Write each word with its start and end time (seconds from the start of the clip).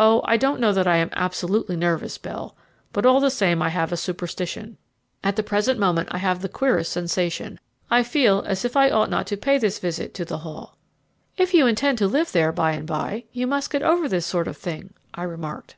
"Oh, 0.00 0.20
I 0.24 0.36
don't 0.36 0.58
know 0.58 0.72
that 0.72 0.88
I 0.88 0.96
am 0.96 1.10
absolutely 1.12 1.76
nervous, 1.76 2.18
Bell, 2.18 2.56
but 2.92 3.06
all 3.06 3.20
the 3.20 3.30
same 3.30 3.62
I 3.62 3.68
have 3.68 3.92
a 3.92 3.96
superstition. 3.96 4.78
At 5.22 5.36
the 5.36 5.44
present 5.44 5.78
moment 5.78 6.08
I 6.10 6.18
have 6.18 6.42
the 6.42 6.48
queerest 6.48 6.90
sensation; 6.90 7.60
I 7.88 8.02
feel 8.02 8.42
as 8.46 8.64
if 8.64 8.76
I 8.76 8.90
ought 8.90 9.10
not 9.10 9.28
to 9.28 9.36
pay 9.36 9.58
this 9.58 9.78
visit 9.78 10.12
to 10.14 10.24
the 10.24 10.38
Hall." 10.38 10.76
"If 11.36 11.54
you 11.54 11.68
intend 11.68 11.98
to 11.98 12.08
live 12.08 12.32
there 12.32 12.50
by 12.50 12.72
and 12.72 12.84
by, 12.84 13.26
you 13.30 13.46
must 13.46 13.70
get 13.70 13.82
over 13.84 14.08
this 14.08 14.26
sort 14.26 14.48
of 14.48 14.56
thing," 14.56 14.92
I 15.14 15.22
remarked. 15.22 15.76